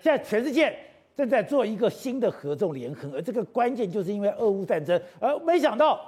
[0.00, 0.76] 现在全世界
[1.16, 6.00] 正在做一个新的合纵连横，而这个关键就是因为俄乌战争，而没想到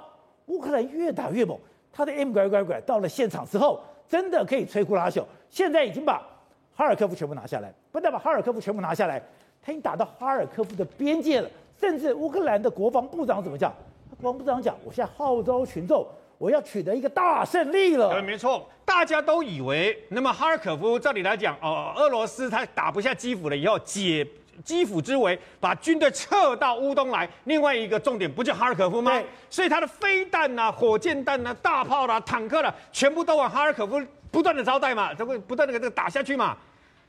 [0.47, 1.57] 乌克兰越打越猛，
[1.91, 6.27] 他的 M 拐拐拐到了现场之后，真的可以摧枯拉朽，现在已经把
[6.75, 9.21] 哈尔科夫全部拿下来，不但把哈尔科夫全部拿下来，
[9.61, 11.49] 他已经打到哈尔科夫的边界了，
[11.79, 13.71] 甚至乌克兰的国防部长怎么讲？
[14.19, 16.05] 国防部长讲，我现在号召群众。
[16.37, 18.11] 我要取得一个大胜利了。
[18.11, 24.27] 对，没错，大家都以为，那么哈尔科夫照理来讲，哦，俄罗斯他打不下基辅了以后，解
[24.63, 27.27] 基辅之围，把军队撤到乌东来。
[27.45, 29.11] 另外一个重点不就哈尔科夫吗？
[29.11, 36.57] 对所以他的飞弹呐、啊、火箭弹呐、啊、大炮啦、啊、坦克啦、啊，全部都往哈尔科夫不断的招待嘛，这会不断的给这个打下去嘛。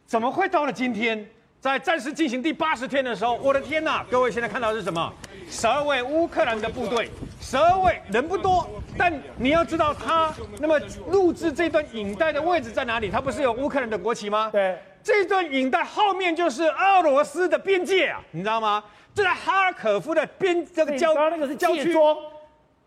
[0.07, 1.29] 怎么会到了今天？
[1.61, 4.05] 在战事进行第八十天的时候，我的天呐！
[4.11, 5.11] 各位现在看到的是什么？
[5.51, 13.11] 十二位乌克兰的部队，十二位人不多，但你要知道他那么录制这段影带的位置在哪里？
[13.11, 14.51] 他不是有乌克兰的国旗吗？
[14.51, 18.83] 对，这段影带后面就是俄罗斯的边界啊，你知道吗？
[19.15, 21.97] 这在哈尔可夫的边这个郊那个是郊区，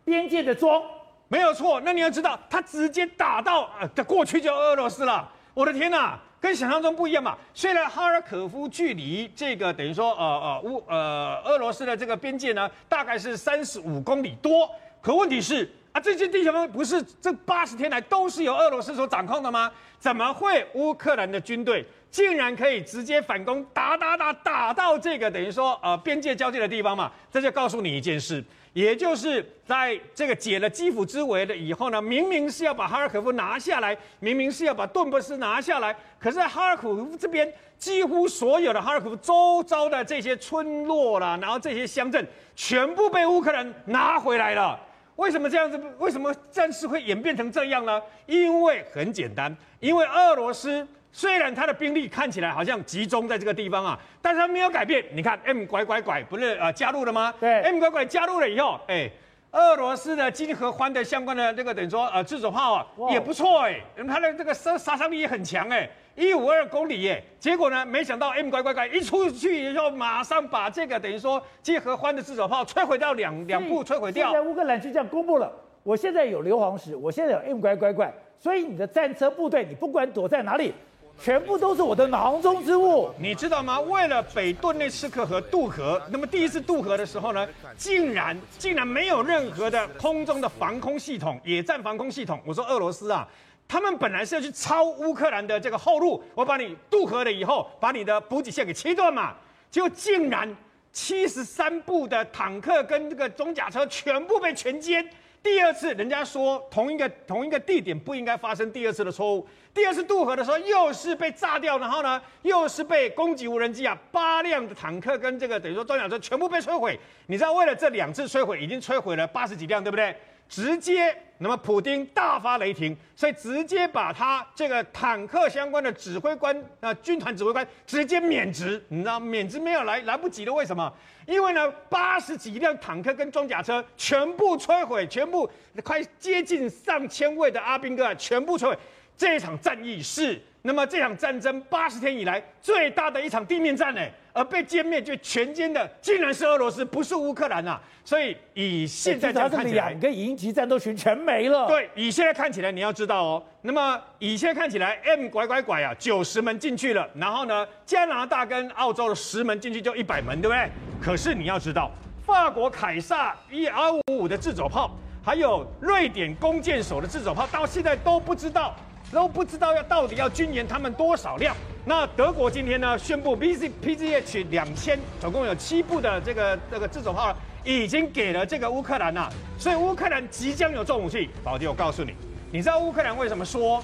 [0.03, 0.81] 边界的桩，
[1.29, 1.79] 没有错。
[1.81, 5.29] 那你要知道，他直接打到呃，过去就俄罗斯了。
[5.53, 6.19] 我的天呐！
[6.39, 7.37] 跟想象中不一样嘛。
[7.53, 14.69] 虽然哈尔科夫距离这个等于说呃呃乌呃俄罗斯的这个边界呢，大概是三十五公里多，
[15.01, 19.71] 可问题是啊，这些地方不是这八十天来都是由俄罗斯所掌控的吗？
[19.99, 27.11] 怎么会乌克兰的军队竟然可以直接反攻，打打打打到这个等于说呃边界交界的地方嘛？
[27.31, 28.43] 这就告诉你一件事。
[28.77, 42.23] 也就是在这个解了基辅之围了以后呢，明明是要把哈尔科夫拿下来，明明是要把顿巴斯拿下来，可是在哈尔科夫这边，几乎所有的哈尔科夫周遭的这些村落啦，然后这些乡镇，
[42.55, 44.79] 全部被乌克兰拿回来了。
[45.15, 45.81] 为什么这样子？
[45.97, 47.99] 为什么战事会演变成这样呢？
[48.27, 50.87] 因为很简单，因为俄罗斯。
[51.17, 55.03] 虽然他的兵力看起来好像集中在这个地方啊，但是他没有改变。
[55.13, 57.33] 你看，M 拐拐拐不是呃加入了吗？
[57.39, 59.09] 对，M 拐拐加入了以后，哎，
[59.49, 67.23] 俄罗斯的金合欢的相关的这个等于说呃自走炮啊哇也不错哎，它的这个杀杀伤力也很强哎，一五二公里耶。
[67.39, 74.31] 结果呢，没想到 M 拐拐拐一出去以后，马上把这个等于说金合欢的自走炮摧毁掉两两步摧毁掉。
[74.31, 80.75] 现在乌克兰就这样公布了，我现在有硫磺石，我现在有 M 拐拐拐，所以你的战车部队，你不管躲在哪里。
[81.19, 83.79] 全部都是我的囊中之物，你知道吗？
[83.79, 92.39] 为了北顿内茨克河渡河，那么第一次渡河的时候呢，竟然竟然没有任何的空中的防空系统、野战防空系统。
[92.45, 93.27] 我说俄罗斯啊，
[93.67, 99.33] 他们本来是要去抄乌克兰的这个后路，我把你渡河了以后，把你的补给线给切断嘛，
[99.71, 100.55] 就竟然
[100.93, 105.05] 七十三部的坦克跟这个装甲车全部被全歼。
[105.43, 109.47] 第二次，人家说同一个同一个地点不应该发生第二次的错误。
[109.73, 116.99] 第二次渡河的时候，又是被炸掉，然后呢，又是被攻击无人机啊，八辆的坦克跟这个等于说装甲车全部被摧毁。
[117.27, 120.15] 你知道，为了这两次摧毁，已经摧毁了八十几辆，对不对？
[120.49, 130.91] 直接，那么普丁大发雷霆，所以直接把他这个坦克相关的指挥官啊，军团指挥官直接免职，你知道免职没有来来不及了，为什么？
[131.25, 135.49] 因为呢，八十几辆坦克跟装甲车全部摧毁，全部
[135.83, 138.77] 快接近上千位的阿兵哥全部摧毁。
[139.17, 140.39] 这一场战役是。
[140.63, 144.01] 那么这场战争八十天以来最大的一场地面战呢，
[144.33, 147.79] 而被歼灭就全歼的竟然是俄罗斯，不是乌克兰呐。
[148.03, 151.67] 所以以现在这样看起来，两个营级战斗群全没了。
[151.67, 153.43] 对，以现在看起来，你要知道哦。
[153.61, 160.69] 那么以现在看起来，M 拐拐拐啊，九十门进去了，然后呢，加拿大跟澳洲的十门进去就一百门，对不对？
[161.01, 161.89] 可是你要知道，
[162.25, 164.91] 法国凯撒 ER 五五的自走炮，
[165.23, 168.75] 还有瑞典弓箭手的自走炮，到现在都不知道。
[169.11, 171.55] 都不知道要到底要军援他们多少辆。
[171.85, 177.33] 那德国今天呢宣布，B C P Z H 两千，总共有七部的这个这个自走炮
[177.63, 179.31] 已经给了这个乌克兰了。
[179.57, 181.29] 所以乌克兰即将有重武器。
[181.43, 182.13] 宝杰，我告诉你，
[182.51, 183.81] 你知道乌克兰为什么说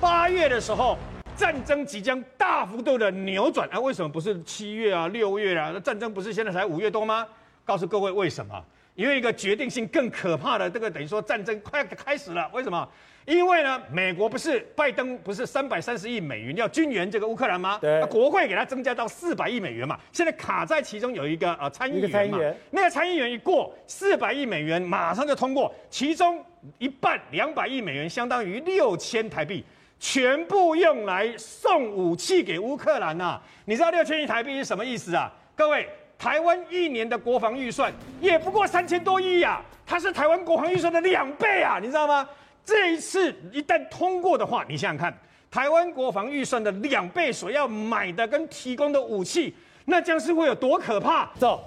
[0.00, 0.96] 八月的时候
[1.36, 3.78] 战争即将大幅度的扭转啊？
[3.78, 5.70] 为什么不是七月啊、六月啊？
[5.74, 7.26] 那战争不是现在才五月多吗？
[7.66, 8.64] 告诉各位为什么？
[8.94, 12.50] 因为一个决定性更可怕的这个等于说战争快开始了。
[12.54, 12.88] 为什么？
[13.24, 17.78] 因为呢，美国不是拜登不是三百三十亿美元要军援这个乌克兰吗？
[17.80, 19.98] 对，国会给他增加到四百亿美元嘛。
[20.12, 22.38] 现在卡在其中有一个呃参议员嘛，
[22.70, 26.44] 那个参议员一过四百亿美元马上就通过，其中
[26.78, 29.64] 一半两百亿美元相当于六千台币，
[30.00, 33.42] 全部用来送武器给乌克兰呐、啊。
[33.66, 35.32] 你知道六千亿台币是什么意思啊？
[35.54, 35.88] 各位，
[36.18, 42.28] 台湾一年的国防预算也不过三千多亿呀、啊，它是台湾国防预算的两倍啊，你知道吗？
[42.64, 45.12] 这一次一旦通过的话，你想想看，
[45.50, 49.52] 台湾国防预算的两倍所要买的跟提供的武器，
[49.86, 51.32] 那将是会有多可怕？
[51.38, 51.60] 走，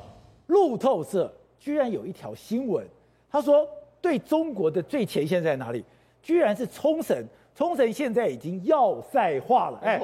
[0.47, 2.86] 路透社居然有一条新闻，
[3.30, 3.68] 他说
[4.01, 5.83] 对中国的最前线在哪里？
[6.21, 9.80] 居然是冲绳，冲绳现在已经要塞化了。
[9.83, 10.01] 哎，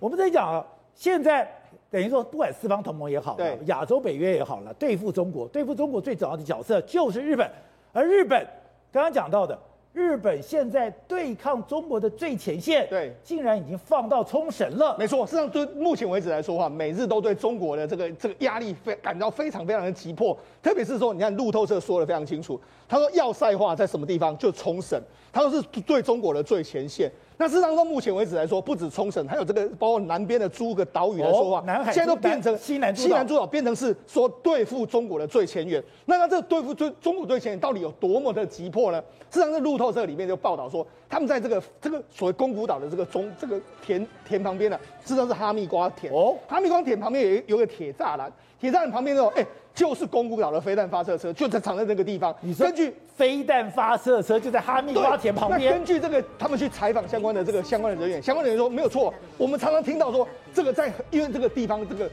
[0.00, 1.46] 我们在讲啊，现在
[1.90, 7.48] 等于说不管四方同盟也好，对，亚洲北约也好了，对付中国，对付中国最主要的角色就是日本，
[7.92, 8.44] 而日本
[8.90, 9.56] 刚刚讲到的。
[9.92, 14.96] 日本现在对抗中国的最前线，对，竟然已经放到冲绳了。
[14.96, 20.38] 没错，事实上，对目前为止来说的话，美日都对中国的这个这个压力非感到非常非常的急迫。
[20.62, 24.36] 特别是说，你看路透社说的非常清楚，他说要塞化在什么地方？
[24.38, 25.00] 就冲绳，
[25.32, 27.10] 他说是对中国的最前线。
[27.40, 35.82] 那事实上，到目前为止来说，不止冲绳，还有这个包括南边的诸个岛屿来说话，南海现在都变成西南西南诸岛变成是说对付中国的最前沿。
[36.04, 39.02] 那那这个对付最中国最前沿到底有多么的急迫呢？
[39.30, 49.46] 事实上，在路透社里面就报道说，他们在这个这个所谓宫古岛的这个中这个田田旁边呢，事实上是哈密瓜田哦，哈密瓜田旁边有有个铁栅栏，铁栅栏旁边那种哎。
[49.80, 52.36] 就是宫古岛的飞弹发射车，就在藏在那个地方。
[52.58, 55.72] 根据飞弹发射车就在哈密瓜田旁边。
[55.72, 59.14] 根据这个，他们去采访相关的这个相关的人员，相关的人员说没有错。
[59.38, 62.10] 我们常常听到说，这个在因为这个地方这个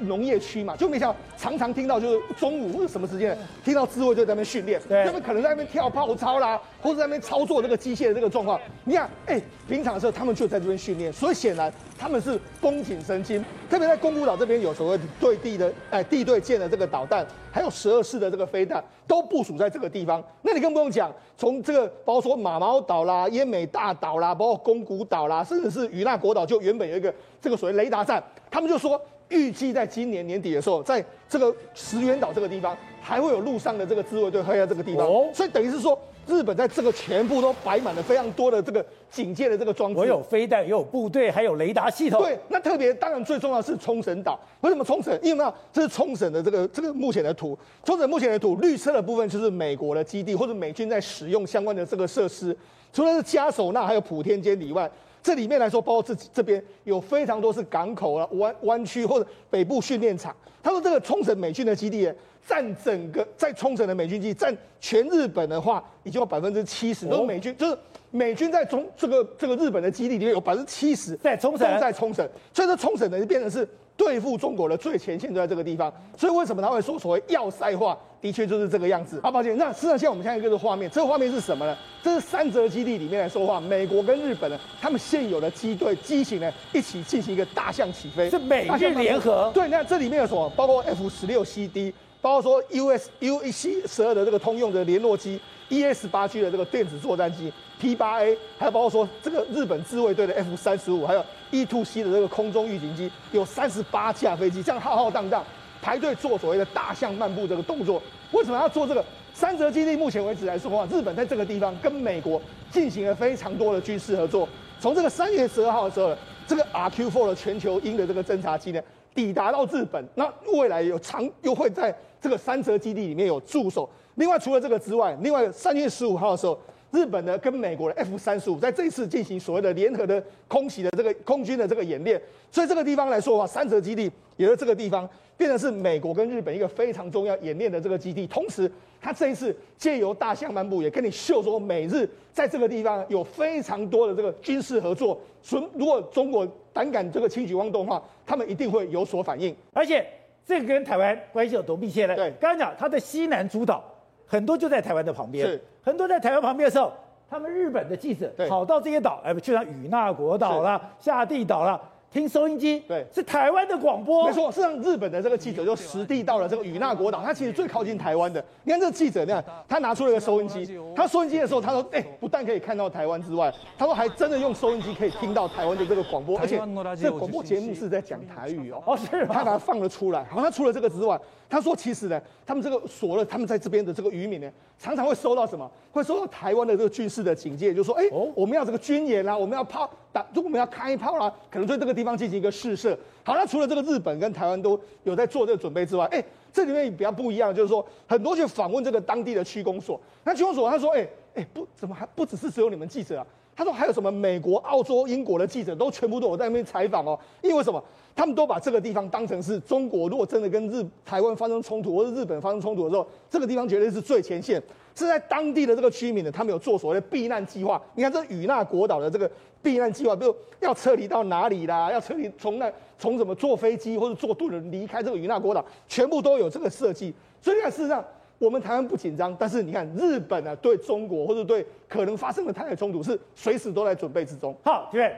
[0.00, 8.60] 农业区嘛，就没想到常常听到就是中午或者什么时间听到自卫队在那边训练，他们可能在那边跳炮操啦，或者在那边操作这个机械的这个状况。
[8.84, 13.44] 你看，哎、欸，平常的时候他们就在这边训练，所以显然他们是绷紧神经。
[13.70, 20.22] 特别在宫古岛这边有所谓对地的哎地对舰的这个导弹，还有十二式的这个飞弹都部署在这个地方。
[20.42, 35.98] 那你更不用讲，从这个包括说马毛岛啦、奄美大岛啦，包括宫古岛啦，甚至是与那国岛，就原本有一个这个所谓雷达站，他们就说预计在今年年底的时候，在这个石垣岛这个地方还会有陆上的这个自卫队会在这个地方，所以等于是说。
[36.28, 42.20] 日本在这个全部都摆满了非常多的这个警戒的这个装置，我有飞弹，也有部队，还有雷达系统。
[42.20, 44.38] 对，那特别当然最重要的是冲绳岛。
[44.60, 45.18] 为什么冲绳？
[45.22, 47.58] 因为嘛，这是冲绳的这个这个目前的图。
[47.82, 52.54] 冲绳目前的图，绿色的部分就是美国的基地或者美军在使用相关的这个设施。
[52.92, 54.90] 除了是加手纳还有普天间以外，
[55.22, 60.34] 这里面来说，包括这这边有非常多是港口啊、湾湾区或者北部训练场。
[60.62, 62.12] 他说这个冲绳美军的基地。
[62.46, 67.76] 占整个在冲绳的美军基地，占全日本的话，已经有百分之七十都是美军，就是
[68.10, 73.68] 美军在中这个这个日本的基地里面有百分之七十在冲绳，在冲绳，所以说冲绳呢就变成是
[74.08, 75.92] 对付中国的最前线，就在这个地方。
[76.16, 79.20] 所以为什么他会说所谓要塞化，的确就是这个样子。
[79.22, 81.76] 好，抱歉，那事实上现在我们现在一个画面，这个画面是什么呢？
[82.02, 89.50] 这是三泽基地里面来说话，美国跟日本呢，他们现有的机队机型呢，一起进行一个大象起飞，是美日联合。
[89.52, 90.48] 对，那这里面有什么？
[90.56, 91.92] 包括 F 十六 CD。
[92.20, 101.64] 包括说 U S U 一 C 十二的这个通用的联络机，E S 八 G 的这个电子作战机，P 八 A，还有包括说这个日本自卫队的 F 三十五，还有 E
[101.64, 105.44] two C 的这个空中预警机，有三十八架飞机，这样浩浩荡荡
[105.80, 108.02] 排队做所谓的大象漫步这个动作。
[108.32, 109.04] 为什么要做这个？
[109.34, 112.42] 三泽基地目前为止来说的话，日本在这个地方跟美国
[112.72, 114.48] 进行了非常多的军事合作。
[114.80, 116.12] 从这个三月十二号的时候，
[116.44, 118.82] 这个 RQ four 的全球鹰的这个侦察机呢，
[119.14, 121.96] 抵达到日本，那未来有长又会在。
[122.20, 123.88] 这个三泽基地里面有驻守。
[124.18, 126.58] 另外，除了这个之外，另外三月十五号的时候，
[126.90, 132.20] 日本呢跟美国的 F 三十五在这一次进行所谓的联合的空袭的这个空军的这个演练。
[132.50, 138.26] 所以这个地方来说的话，三泽基地也是这个地方变成是美国跟日本一个非常重要演练的这个基地。
[138.26, 138.68] 同时，
[139.00, 145.16] 他这一次借由大象漫步，也跟你秀说美日在这个地方有非常多的这个军事合作。
[145.42, 150.04] 所如果中国胆敢这个轻举妄动的话，他们一定会有所反应，而且。
[150.46, 152.16] 这个跟台湾关系有多密切呢？
[152.16, 153.84] 对，刚刚讲它的西南诸岛
[154.28, 156.92] 很多就在台湾的旁边，是很多在台湾旁边的时候，
[157.28, 161.80] 他们日本的记者跑到这些岛，哎，就像与那国岛啦、下地岛啦。
[162.10, 164.50] 听收音机，对，是台湾的广播，没错。
[164.50, 168.42] 是让日本的这个记者就实地到了这个与那国岛，他其实最靠近台湾的。
[168.64, 176.58] 你看这个记者，你看他拿出了一个收音机，他收音机的时候，他说：“哎、欸，不但可以看到台湾之外，他说还真的用收音机可以听到台湾的这个广播，而且
[176.96, 180.24] 这个广播节目是在讲台语哦。”哦，是，他把它放了出来。
[180.30, 185.70] 好，他除了这个之外，他说其实呢，他们这个锁了，他们在这边的这个渔民呢，常常会收到什么？
[185.92, 207.18] 会收到台湾的这个军事的警戒，就说：“哎、欸，我们要这个军演啦，我们要炮打，如果我们要开炮啦，可能对这个地方进行一个试。”射好，那除了这个日本跟台湾都有在做这个准备之外，哎，这里面比较不一样，就是说很多去访问这个当地的区公所，那区公所他说，哎哎，不怎么还不只是只有你们记者啊，他说还有什么美国、澳洲、英国的记者都全部都有在那边采访哦。
[207.42, 207.82] 因为什么？
[208.16, 214.60] 他们都把这个地方当成是中国，如果真的跟日台湾发生冲突，或者日本发生冲突的时候，这个地方绝对是最前线。
[214.98, 217.80] 是在当地的这个居民呢，他们有做所谓的避难计划。
[217.94, 219.30] 你看这与那国岛的这个
[219.62, 227.14] 避难计划，比如要撤离到哪里啦，要撤离从那从怎么坐飞机或者坐渡轮离开这个与那国岛，全部都有这个设计。
[227.40, 228.04] 所以你看，事实上
[228.38, 234.52] 我们台湾不紧张，但是你看日本啊，对中国或者对可能发生的台海冲突是随时都在准备之中。
[234.64, 235.14] 好，各位，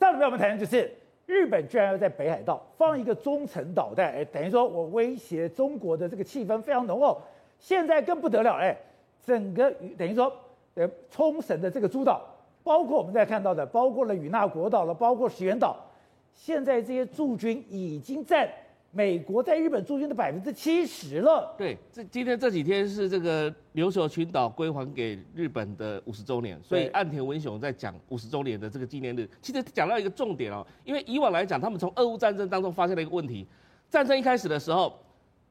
[0.00, 0.92] 上礼拜我们谈的就是
[1.26, 7.22] 日本居然要在北海道放一个中程导弹，哎，等于说我威胁中国的这个气氛非常浓厚。
[7.60, 8.76] 现在更不得了，哎。
[9.24, 10.32] 整个等于说，
[10.74, 12.20] 呃，冲绳的这个诸岛，
[12.64, 15.76] 包括我们在看到的，包括了与那国岛了，包括石垣岛，
[16.34, 18.48] 现在这些驻军已经占
[18.90, 21.54] 美国在日本驻军的百分之七十了。
[21.56, 33.46] 对，这今天这几天是这个琉球群岛归还给日本的五十周年，所以岸田文雄在讲五十周年的这个纪念日，其实讲到一个重点哦，因为以往来讲，他们从俄乌战争当中发现了一个问题，
[33.88, 34.98] 战争一开始的时候，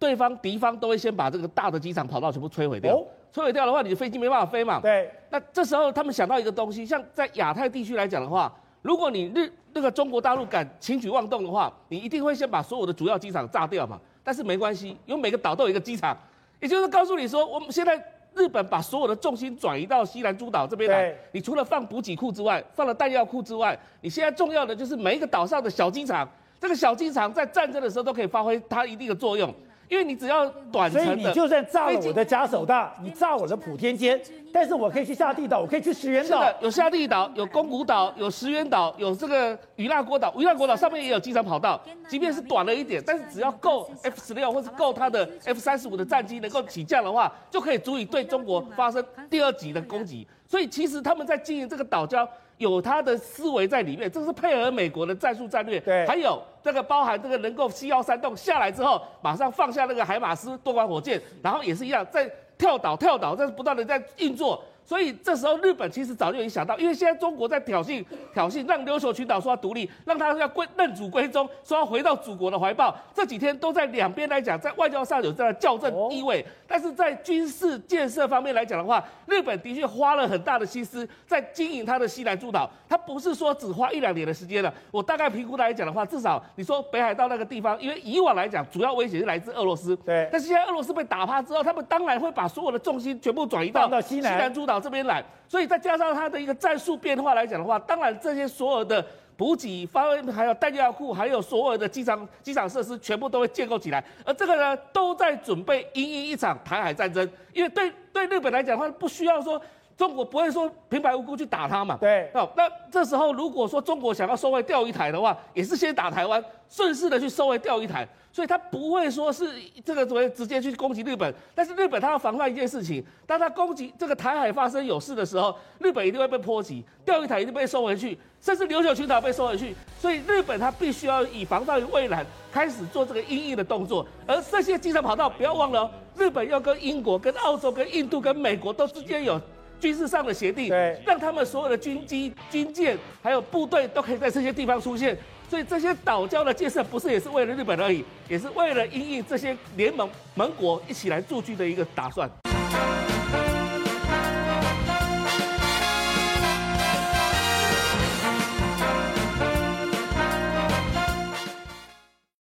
[0.01, 2.95] 对方敌方都会先把这个大的机场跑道全部摧毁掉。
[2.95, 4.81] 哦摧毁掉的话，你的飞机没办法飞嘛？
[4.81, 5.09] 对。
[5.29, 13.97] 那这时候他们想到一个东西，像在亚太地区来讲的话，如果你日那个中国大陆敢轻举妄动的话，你一定会先把所有的主要机场炸掉嘛。
[14.21, 16.17] 但是没关系，因为每个岛都有一个机场，
[16.59, 17.95] 也就是告诉你说，我们现在
[18.35, 26.27] 日本把所有的重心转移到西南诸岛这边来，你除了放补给库之外，放了弹药库之外，你现在重要的就是每一个岛上的小机场，
[26.59, 29.55] 这个小机场在战争的时候都可以发挥它一定的作用。
[29.91, 34.17] 因为你只要短程的，所以你就算炸了我的假手大，你炸我的普天间，
[34.53, 50.25] 但是我可以去下地岛，我可以去石垣岛，有下地岛，有宫古岛，有石垣岛，有这个与那国岛，与那国岛上面也有机场跑道，即便是短了一点，但是只要够 F 十六或是够它的 F 三十五的战机能够起降的话，就可以足以对中国发生第二级的攻击。
[50.47, 52.25] 所以其实他们在经营这个岛礁。
[52.61, 55.79] 有他的思维在里面，这是配合美国的战术战略。
[55.79, 64.63] 对，还有这个包含这个能够西幺三洞下来之后，马上放下那个海马斯多管火箭，然后也是一样在跳岛跳岛，这是不断的在运作。
[64.83, 72.93] 所以这时候日本其实早就已经想到，因为现在中国在挑衅挑衅，让琉球群岛说要独立，让他要归认祖归宗，说要回到祖国的怀抱。
[73.13, 82.69] 这几天都在两边来讲，在外交上有这样的校正意味，但是在军事建设方面来讲的话，日本的确花了很大的心思在经营它的西南诸岛。
[82.89, 84.73] 它不是说只花一两年的时间了。
[84.91, 90.27] 我大概评估来讲的话，至少你说北海道那个地方，因为以往来讲主要威胁是来自俄罗斯，对。
[90.29, 94.70] 但是现在俄罗斯被打趴之后，他们当然会把所有的重心全部转移到西南诸岛。
[94.79, 104.03] 这边来，所以再加上它的一个战术变化来讲的话，当然这些所有的补给、发还有弹药库，还有所有的机场、机场设施，全部都会建构起来。
[104.23, 107.27] 而这个呢，都在准备一一一场台海战争。
[107.53, 109.59] 因为对对日本来讲的话，不需要说
[110.01, 111.95] 中国不会说平白无故去打他嘛。
[112.01, 112.27] 对。
[112.33, 118.07] 哦，那这时候如果说中国想要收回钓鱼台的话，也是先打台湾，顺势的去收回钓鱼台。
[118.31, 119.53] 所以他不会说是
[119.85, 129.75] 这个所谓直接去攻击日本，但是日本他要防范一件事情，当他攻击这个台海发生有事的时候，日本一定会被波及，钓鱼台一定被收回去，甚至琉球群岛被收回去。
[129.99, 134.03] 所以日本他必须要以防范于未然，开始做这个阴影的动作。
[134.25, 139.39] 而这些机场跑道不要忘了哦，日本要跟英国、跟澳洲、跟印度、跟美国都之间有
[139.81, 145.17] 军事上的协定，对，让他们所有的军机、军舰还有部队都可以在这些地方出现。
[145.49, 152.29] 所以这些岛礁的建设不是也是为了日本而已，也是为了因应这些联盟盟国一起来驻军的一个打算。